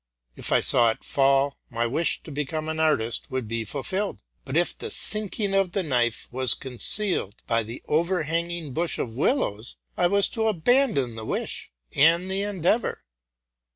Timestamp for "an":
2.67-2.79